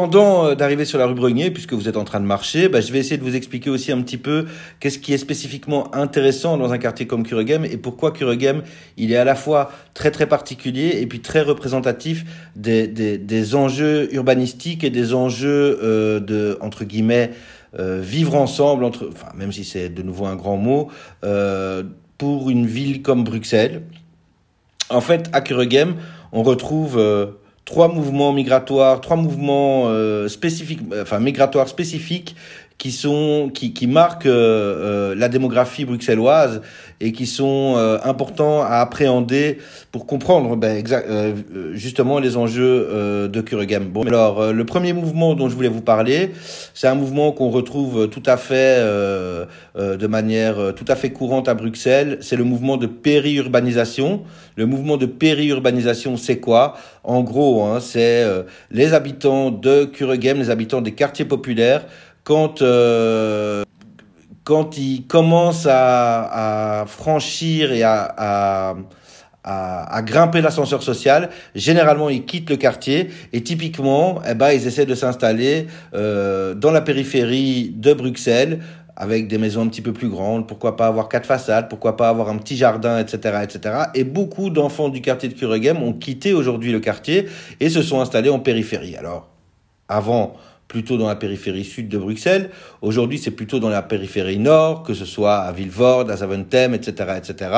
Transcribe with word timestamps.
Pendant 0.00 0.46
euh, 0.46 0.54
d'arriver 0.54 0.86
sur 0.86 0.98
la 0.98 1.04
rue 1.04 1.14
Brunier, 1.14 1.50
puisque 1.50 1.74
vous 1.74 1.86
êtes 1.86 1.98
en 1.98 2.04
train 2.04 2.20
de 2.20 2.24
marcher, 2.24 2.70
bah, 2.70 2.80
je 2.80 2.90
vais 2.90 3.00
essayer 3.00 3.18
de 3.18 3.22
vous 3.22 3.36
expliquer 3.36 3.68
aussi 3.68 3.92
un 3.92 4.00
petit 4.00 4.16
peu 4.16 4.46
qu'est-ce 4.80 4.98
qui 4.98 5.12
est 5.12 5.18
spécifiquement 5.18 5.94
intéressant 5.94 6.56
dans 6.56 6.72
un 6.72 6.78
quartier 6.78 7.06
comme 7.06 7.22
Kuregem 7.22 7.66
et 7.66 7.76
pourquoi 7.76 8.10
Kuregem, 8.10 8.62
il 8.96 9.12
est 9.12 9.18
à 9.18 9.24
la 9.24 9.34
fois 9.34 9.70
très 9.92 10.10
très 10.10 10.26
particulier 10.26 11.00
et 11.02 11.06
puis 11.06 11.20
très 11.20 11.42
représentatif 11.42 12.24
des, 12.56 12.88
des, 12.88 13.54
enjeux 13.54 14.08
urbanistiques 14.14 14.84
et 14.84 14.88
des 14.88 15.12
enjeux 15.12 15.78
euh, 15.82 16.18
de, 16.18 16.56
entre 16.62 16.84
guillemets, 16.84 17.32
euh, 17.78 18.00
vivre 18.02 18.36
ensemble, 18.36 18.84
entre, 18.84 19.10
enfin, 19.12 19.28
même 19.34 19.52
si 19.52 19.64
c'est 19.64 19.90
de 19.90 20.00
nouveau 20.00 20.24
un 20.24 20.36
grand 20.36 20.56
mot, 20.56 20.88
pour 22.16 22.48
une 22.48 22.64
ville 22.64 23.02
comme 23.02 23.22
Bruxelles. 23.22 23.82
En 24.88 25.02
fait, 25.02 25.28
à 25.34 25.42
Kuregem, 25.42 25.96
on 26.32 26.42
retrouve... 26.42 26.98
Euh, 27.60 27.72
trois 27.72 27.88
mouvements 27.88 28.32
migratoires, 28.32 29.00
trois 29.00 29.16
mouvements 29.16 29.84
euh, 29.86 30.28
spécifiques, 30.28 30.80
enfin 31.00 31.20
migratoires 31.20 31.68
spécifiques 31.68 32.34
qui 32.80 32.92
sont 32.92 33.50
qui, 33.52 33.74
qui 33.74 33.86
marquent 33.86 34.24
euh, 34.24 35.10
euh, 35.10 35.14
la 35.14 35.28
démographie 35.28 35.84
bruxelloise 35.84 36.62
et 37.02 37.12
qui 37.12 37.26
sont 37.26 37.74
euh, 37.76 37.98
importants 38.04 38.62
à 38.62 38.76
appréhender 38.76 39.58
pour 39.92 40.06
comprendre 40.06 40.56
ben, 40.56 40.78
exact, 40.78 41.06
euh, 41.10 41.34
justement 41.74 42.18
les 42.18 42.38
enjeux 42.38 42.88
euh, 42.90 43.28
de 43.28 43.42
Kuregem. 43.42 43.84
Bon, 43.84 44.06
alors 44.06 44.50
le 44.54 44.64
premier 44.64 44.94
mouvement 44.94 45.34
dont 45.34 45.50
je 45.50 45.54
voulais 45.54 45.68
vous 45.68 45.82
parler, 45.82 46.32
c'est 46.72 46.88
un 46.88 46.94
mouvement 46.94 47.32
qu'on 47.32 47.50
retrouve 47.50 48.08
tout 48.08 48.22
à 48.24 48.38
fait 48.38 48.78
de 48.80 50.06
manière 50.06 50.74
tout 50.74 50.84
à 50.88 50.96
fait 50.96 51.10
courante 51.10 51.48
à 51.48 51.54
Bruxelles. 51.54 52.18
C'est 52.22 52.36
le 52.36 52.44
mouvement 52.44 52.78
de 52.78 52.86
périurbanisation. 52.86 54.22
Le 54.56 54.66
mouvement 54.66 54.96
de 54.96 55.06
périurbanisation, 55.06 56.16
c'est 56.16 56.38
quoi? 56.38 56.76
En 57.04 57.22
gros, 57.22 57.64
hein, 57.64 57.80
c'est 57.80 58.24
les 58.70 58.92
habitants 58.92 59.50
de 59.50 59.84
Kuregem, 59.84 60.38
les 60.38 60.50
habitants 60.50 60.80
des 60.80 60.92
quartiers 60.92 61.24
populaires 61.24 61.84
quand 62.24 62.62
euh, 62.62 63.64
quand 64.44 64.78
ils 64.78 65.06
commencent 65.06 65.66
à, 65.68 66.80
à 66.82 66.86
franchir 66.86 67.72
et 67.72 67.82
à, 67.82 68.14
à, 68.16 68.76
à, 69.44 69.96
à 69.96 70.02
grimper 70.02 70.40
l'ascenseur 70.40 70.82
social, 70.82 71.30
généralement 71.54 72.08
ils 72.08 72.24
quittent 72.24 72.50
le 72.50 72.56
quartier 72.56 73.10
et 73.32 73.42
typiquement, 73.42 74.20
eh 74.28 74.34
ben, 74.34 74.50
ils 74.50 74.66
essaient 74.66 74.86
de 74.86 74.94
s'installer 74.94 75.66
euh, 75.94 76.54
dans 76.54 76.70
la 76.70 76.80
périphérie 76.80 77.72
de 77.76 77.92
Bruxelles 77.92 78.60
avec 78.96 79.28
des 79.28 79.38
maisons 79.38 79.62
un 79.62 79.68
petit 79.68 79.80
peu 79.80 79.94
plus 79.94 80.10
grandes, 80.10 80.46
pourquoi 80.46 80.76
pas 80.76 80.86
avoir 80.86 81.08
quatre 81.08 81.24
façades, 81.24 81.70
pourquoi 81.70 81.96
pas 81.96 82.10
avoir 82.10 82.28
un 82.28 82.36
petit 82.36 82.56
jardin, 82.56 82.98
etc., 82.98 83.38
etc. 83.42 83.74
Et 83.94 84.04
beaucoup 84.04 84.50
d'enfants 84.50 84.90
du 84.90 85.00
quartier 85.00 85.30
de 85.30 85.34
Kuregem 85.34 85.82
ont 85.82 85.94
quitté 85.94 86.34
aujourd'hui 86.34 86.70
le 86.70 86.80
quartier 86.80 87.26
et 87.60 87.70
se 87.70 87.80
sont 87.80 88.00
installés 88.00 88.28
en 88.28 88.40
périphérie. 88.40 88.96
Alors, 88.96 89.30
avant, 89.88 90.34
plutôt 90.70 90.96
dans 90.96 91.08
la 91.08 91.16
périphérie 91.16 91.64
sud 91.64 91.88
de 91.88 91.98
Bruxelles. 91.98 92.50
Aujourd'hui, 92.80 93.18
c'est 93.18 93.32
plutôt 93.32 93.58
dans 93.58 93.68
la 93.68 93.82
périphérie 93.82 94.38
nord, 94.38 94.84
que 94.84 94.94
ce 94.94 95.04
soit 95.04 95.38
à 95.38 95.50
Vilvoorde, 95.50 96.12
à 96.12 96.16
Zaventem, 96.16 96.74
etc., 96.74 97.14
etc. 97.16 97.50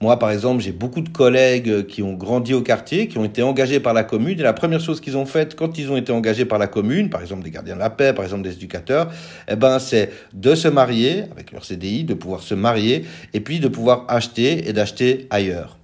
Moi, 0.00 0.20
par 0.20 0.30
exemple, 0.30 0.62
j'ai 0.62 0.70
beaucoup 0.70 1.00
de 1.00 1.08
collègues 1.08 1.84
qui 1.86 2.00
ont 2.04 2.12
grandi 2.12 2.54
au 2.54 2.62
quartier, 2.62 3.08
qui 3.08 3.18
ont 3.18 3.24
été 3.24 3.42
engagés 3.42 3.80
par 3.80 3.92
la 3.92 4.04
commune. 4.04 4.38
Et 4.38 4.44
la 4.44 4.52
première 4.52 4.78
chose 4.78 5.00
qu'ils 5.00 5.16
ont 5.16 5.26
faite 5.26 5.56
quand 5.56 5.76
ils 5.78 5.90
ont 5.90 5.96
été 5.96 6.12
engagés 6.12 6.44
par 6.44 6.60
la 6.60 6.68
commune, 6.68 7.10
par 7.10 7.22
exemple 7.22 7.42
des 7.42 7.50
gardiens 7.50 7.74
de 7.74 7.80
la 7.80 7.90
paix, 7.90 8.12
par 8.12 8.24
exemple 8.24 8.42
des 8.42 8.52
éducateurs, 8.52 9.10
eh 9.48 9.56
ben, 9.56 9.80
c'est 9.80 10.12
de 10.32 10.54
se 10.54 10.68
marier 10.68 11.24
avec 11.32 11.50
leur 11.50 11.64
CDI, 11.64 12.04
de 12.04 12.14
pouvoir 12.14 12.40
se 12.40 12.54
marier 12.54 13.04
et 13.32 13.40
puis 13.40 13.58
de 13.58 13.66
pouvoir 13.66 14.04
acheter 14.06 14.68
et 14.68 14.72
d'acheter 14.72 15.26
ailleurs. 15.30 15.76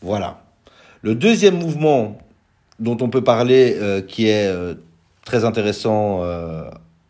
Voilà. 0.00 0.42
Le 1.02 1.14
deuxième 1.14 1.58
mouvement 1.58 2.16
dont 2.80 2.96
on 3.02 3.10
peut 3.10 3.22
parler, 3.22 3.76
euh, 3.78 4.00
qui 4.00 4.28
est 4.28 4.48
euh, 4.48 4.74
très 5.24 5.44
intéressant 5.44 6.22
euh, 6.22 6.64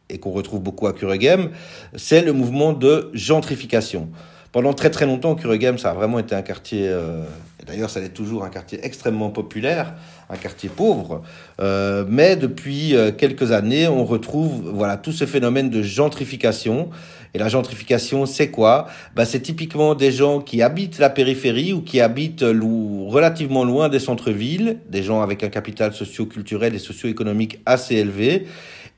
et 0.09 0.19
qu'on 0.19 0.31
retrouve 0.31 0.61
beaucoup 0.61 0.87
à 0.87 0.93
Kuregem, 0.93 1.51
c'est 1.97 2.23
le 2.23 2.33
mouvement 2.33 2.73
de 2.73 3.11
gentrification. 3.12 4.09
Pendant 4.53 4.73
très 4.73 4.91
très 4.91 5.06
longtemps, 5.06 5.34
Kuregem, 5.34 5.79
ça 5.79 5.91
a 5.91 5.95
vraiment 5.95 6.19
été 6.19 6.34
un 6.34 6.43
quartier, 6.43 6.88
euh, 6.88 7.25
d'ailleurs 7.66 7.91
ça 7.91 8.00
l'est 8.00 8.10
toujours 8.10 8.44
un 8.44 8.50
quartier 8.50 8.78
extrêmement 8.82 9.30
populaire, 9.30 9.94
un 10.30 10.36
quartier 10.36 10.69
pauvre, 10.69 11.22
euh, 11.60 12.04
mais 12.08 12.36
depuis 12.36 12.94
euh, 12.94 13.12
quelques 13.12 13.52
années, 13.52 13.88
on 13.88 14.04
retrouve 14.04 14.70
voilà 14.72 14.97
tout 14.97 15.12
ce 15.12 15.26
phénomène 15.26 15.70
de 15.70 15.82
gentrification. 15.82 16.91
Et 17.36 17.38
la 17.38 17.48
gentrification, 17.48 18.26
c'est 18.26 18.52
quoi? 18.52 18.86
Bah, 19.16 19.25
C'est 19.25 19.41
typiquement 19.41 19.97
des 19.97 20.12
gens 20.12 20.41
qui 20.41 20.62
habitent 20.62 21.00
la 21.00 21.10
périphérie 21.10 21.72
ou 21.72 21.80
qui 21.80 22.00
habitent 22.00 22.44
relativement 22.44 23.64
loin 23.64 23.88
des 23.88 23.98
centres-villes, 23.98 24.78
des 24.88 25.02
gens 25.02 25.20
avec 25.20 25.42
un 25.42 25.48
capital 25.48 25.92
socio-culturel 25.92 26.76
et 26.76 26.78
socio-économique 26.78 27.60
assez 27.66 27.96
élevé, 27.96 28.46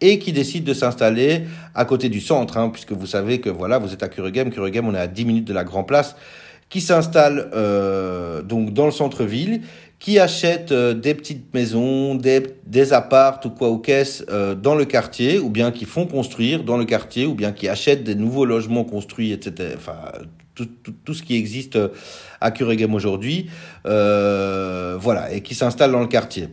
et 0.00 0.18
qui 0.18 0.32
décident 0.32 0.66
de 0.66 0.74
s'installer 0.74 1.44
à 1.74 1.84
côté 1.84 2.08
du 2.08 2.20
centre, 2.20 2.58
hein, 2.58 2.68
puisque 2.68 2.92
vous 2.92 3.06
savez 3.06 3.40
que 3.40 3.48
voilà, 3.48 3.78
vous 3.78 3.92
êtes 3.92 4.02
à 4.02 4.08
Kuregem, 4.08 4.50
Kuregem, 4.50 4.86
on 4.86 4.94
est 4.94 4.98
à 4.98 5.06
10 5.06 5.24
minutes 5.24 5.46
de 5.46 5.54
la 5.54 5.64
Grand 5.64 5.84
Place, 5.84 6.16
qui 6.68 6.80
s'installent 6.80 7.50
euh, 7.54 8.42
donc 8.42 8.72
dans 8.72 8.86
le 8.86 8.92
centre-ville, 8.92 9.62
qui 9.98 10.18
achètent 10.18 10.72
euh, 10.72 10.94
des 10.94 11.14
petites 11.14 11.52
maisons, 11.54 12.14
des, 12.14 12.42
des 12.66 12.92
apparts 12.92 13.40
ou 13.44 13.50
quoi 13.50 13.70
ou 13.70 13.78
qu'est-ce 13.78 14.24
euh, 14.30 14.54
dans 14.54 14.74
le 14.74 14.84
quartier, 14.84 15.38
ou 15.38 15.48
bien 15.48 15.70
qui 15.70 15.84
font 15.84 16.06
construire 16.06 16.64
dans 16.64 16.76
le 16.76 16.84
quartier, 16.84 17.26
ou 17.26 17.34
bien 17.34 17.52
qui 17.52 17.68
achètent 17.68 18.04
des 18.04 18.14
nouveaux 18.14 18.44
logements 18.44 18.84
construits, 18.84 19.32
etc. 19.32 19.74
Enfin, 19.76 19.96
tout, 20.54 20.66
tout, 20.82 20.94
tout 21.04 21.14
ce 21.14 21.22
qui 21.22 21.36
existe 21.36 21.78
à 22.40 22.50
Kuregem 22.50 22.94
aujourd'hui, 22.94 23.48
euh, 23.86 24.96
voilà, 24.98 25.32
et 25.32 25.40
qui 25.40 25.54
s'installent 25.54 25.92
dans 25.92 26.00
le 26.00 26.06
quartier. 26.06 26.48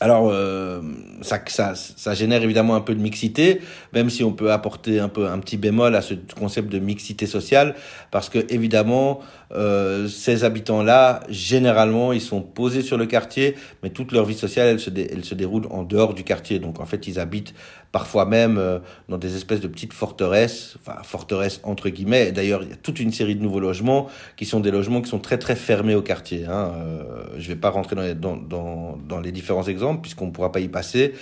Alors, 0.00 0.30
euh, 0.30 0.80
ça, 1.22 1.40
ça, 1.46 1.74
ça 1.74 2.14
génère 2.14 2.42
évidemment 2.42 2.76
un 2.76 2.80
peu 2.80 2.94
de 2.94 3.00
mixité, 3.00 3.60
même 3.92 4.10
si 4.10 4.22
on 4.22 4.32
peut 4.32 4.52
apporter 4.52 5.00
un 5.00 5.08
peu 5.08 5.26
un 5.26 5.38
petit 5.40 5.56
bémol 5.56 5.96
à 5.96 6.02
ce 6.02 6.14
concept 6.38 6.68
de 6.68 6.78
mixité 6.78 7.26
sociale, 7.26 7.74
parce 8.12 8.28
que 8.28 8.46
évidemment, 8.48 9.20
euh, 9.52 10.08
ces 10.08 10.44
habitants-là, 10.44 11.20
généralement, 11.28 12.12
ils 12.12 12.20
sont 12.20 12.42
posés 12.42 12.82
sur 12.82 12.98
le 12.98 13.06
quartier, 13.06 13.54
mais 13.82 13.90
toute 13.90 14.12
leur 14.12 14.24
vie 14.24 14.36
sociale, 14.36 14.68
elle 14.68 15.24
se, 15.24 15.34
déroule 15.34 15.66
en 15.70 15.84
dehors 15.84 16.14
du 16.14 16.24
quartier. 16.24 16.58
Donc, 16.58 16.80
en 16.80 16.86
fait, 16.86 17.06
ils 17.06 17.18
habitent 17.18 17.54
parfois 17.90 18.26
même 18.26 18.58
euh, 18.58 18.80
dans 19.08 19.16
des 19.16 19.34
espèces 19.36 19.60
de 19.60 19.68
petites 19.68 19.94
forteresses, 19.94 20.76
enfin 20.80 21.02
forteresses 21.02 21.60
entre 21.62 21.88
guillemets. 21.88 22.32
D'ailleurs, 22.32 22.62
il 22.62 22.68
y 22.68 22.72
a 22.72 22.76
toute 22.76 23.00
une 23.00 23.12
série 23.12 23.34
de 23.34 23.42
nouveaux 23.42 23.60
logements 23.60 24.08
qui 24.36 24.44
sont 24.44 24.60
des 24.60 24.70
logements 24.70 25.00
qui 25.00 25.08
sont 25.08 25.20
très 25.20 25.38
très 25.38 25.56
fermés 25.56 25.94
au 25.94 26.02
quartier. 26.02 26.44
Hein. 26.44 26.74
Euh, 26.76 27.24
je 27.38 27.44
ne 27.44 27.54
vais 27.54 27.60
pas 27.60 27.70
rentrer 27.70 27.96
dans 27.96 29.20
les, 29.22 29.32
différents 29.32 29.64
exemples 29.64 30.02
puisqu'on 30.02 30.26
ne 30.26 30.32
pourra 30.32 30.52
pas 30.52 30.60
y 30.60 30.68
passer, 30.68 31.14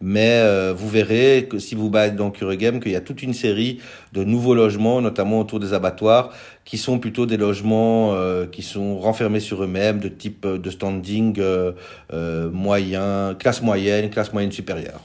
mais 0.00 0.42
vous 0.72 0.88
verrez 0.88 1.46
que 1.48 1.58
si 1.58 1.74
vous 1.74 1.90
baladez 1.90 2.16
dans 2.16 2.30
Kuregem 2.30 2.80
qu'il 2.80 2.92
y 2.92 2.96
a 2.96 3.00
toute 3.00 3.22
une 3.22 3.34
série 3.34 3.80
de 4.12 4.24
nouveaux 4.24 4.54
logements, 4.54 5.00
notamment 5.00 5.40
autour 5.40 5.60
des 5.60 5.72
abattoirs, 5.72 6.30
qui 6.64 6.78
sont 6.78 6.98
plutôt 6.98 7.26
des 7.26 7.36
logements 7.36 7.73
euh, 7.74 8.46
qui 8.46 8.62
sont 8.62 8.98
renfermés 8.98 9.40
sur 9.40 9.62
eux-mêmes, 9.62 9.98
de 9.98 10.08
type 10.08 10.46
de 10.46 10.70
standing 10.70 11.36
euh, 11.38 11.72
euh, 12.12 12.50
moyen, 12.50 13.34
classe 13.38 13.62
moyenne, 13.62 14.10
classe 14.10 14.32
moyenne 14.32 14.52
supérieure. 14.52 15.00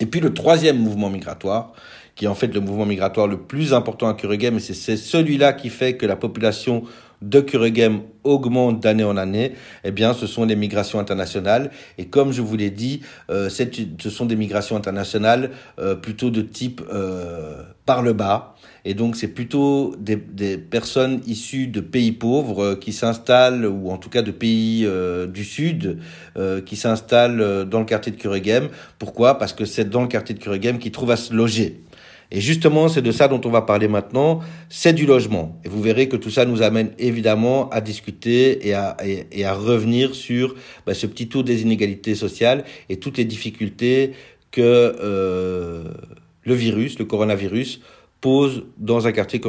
Et 0.00 0.06
puis 0.06 0.20
le 0.20 0.32
troisième 0.32 0.78
mouvement 0.78 1.10
migratoire, 1.10 1.72
qui 2.18 2.24
est 2.24 2.28
en 2.28 2.34
fait 2.34 2.52
le 2.52 2.60
mouvement 2.60 2.84
migratoire 2.84 3.28
le 3.28 3.38
plus 3.38 3.72
important 3.72 4.08
à 4.08 4.14
Kuregem, 4.14 4.56
et 4.56 4.60
c'est 4.60 4.96
celui-là 4.96 5.54
qui 5.54 5.70
fait 5.70 5.96
que 5.96 6.04
la 6.04 6.16
population 6.16 6.82
de 7.22 7.40
Kuregem 7.40 8.00
augmente 8.24 8.80
d'année 8.80 9.04
en 9.04 9.16
année, 9.16 9.52
eh 9.84 9.90
bien, 9.90 10.12
ce 10.14 10.26
sont 10.26 10.44
les 10.44 10.54
migrations 10.56 11.00
internationales. 11.00 11.70
Et 11.96 12.06
comme 12.06 12.32
je 12.32 12.42
vous 12.42 12.56
l'ai 12.56 12.70
dit, 12.70 13.00
euh, 13.30 13.48
ce 13.48 14.10
sont 14.10 14.26
des 14.26 14.36
migrations 14.36 14.76
internationales 14.76 15.50
euh, 15.78 15.94
plutôt 15.94 16.30
de 16.30 16.42
type 16.42 16.82
euh, 16.92 17.62
par 17.86 18.02
le 18.02 18.12
bas. 18.12 18.54
Et 18.84 18.94
donc, 18.94 19.16
c'est 19.16 19.28
plutôt 19.28 19.94
des, 19.98 20.16
des, 20.16 20.56
personnes 20.58 21.20
issues 21.26 21.66
de 21.66 21.80
pays 21.80 22.12
pauvres 22.12 22.64
euh, 22.64 22.76
qui 22.76 22.92
s'installent, 22.92 23.66
ou 23.66 23.90
en 23.90 23.98
tout 23.98 24.10
cas 24.10 24.22
de 24.22 24.30
pays 24.30 24.84
euh, 24.86 25.26
du 25.26 25.44
Sud, 25.44 25.98
euh, 26.36 26.60
qui 26.60 26.76
s'installent 26.76 27.66
dans 27.68 27.80
le 27.80 27.84
quartier 27.84 28.12
de 28.12 28.16
Kuregem. 28.16 28.68
Pourquoi? 28.98 29.38
Parce 29.38 29.52
que 29.52 29.64
c'est 29.64 29.88
dans 29.88 30.02
le 30.02 30.08
quartier 30.08 30.34
de 30.34 30.40
Kuregem 30.40 30.78
qu'ils 30.78 30.92
trouvent 30.92 31.10
à 31.10 31.16
se 31.16 31.34
loger. 31.34 31.82
Et 32.30 32.40
justement, 32.40 32.88
c'est 32.88 33.00
de 33.00 33.10
ça 33.10 33.26
dont 33.26 33.40
on 33.44 33.50
va 33.50 33.62
parler 33.62 33.88
maintenant, 33.88 34.40
c'est 34.68 34.92
du 34.92 35.06
logement. 35.06 35.58
Et 35.64 35.68
vous 35.68 35.80
verrez 35.80 36.08
que 36.08 36.16
tout 36.16 36.30
ça 36.30 36.44
nous 36.44 36.60
amène 36.60 36.90
évidemment 36.98 37.70
à 37.70 37.80
discuter 37.80 38.68
et 38.68 38.74
à, 38.74 39.54
revenir 39.54 40.14
sur 40.14 40.54
bah, 40.86 40.92
ce 40.92 41.06
petit 41.06 41.28
tour 41.28 41.42
des 41.42 41.62
inégalités 41.62 42.14
sociales 42.14 42.64
et 42.90 42.98
toutes 42.98 43.16
les 43.16 43.24
difficultés 43.24 44.12
que 44.50 44.60
euh, 45.00 45.84
le 46.42 46.54
virus, 46.54 46.98
le 46.98 47.06
coronavirus, 47.06 47.80
pose 48.20 48.64
dans 48.76 49.06
un 49.06 49.12
quartier 49.12 49.40
comme 49.40 49.46